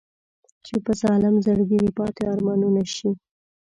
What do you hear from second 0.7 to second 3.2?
په ظالم زړګي دې پاتې ارمانونه نه شي.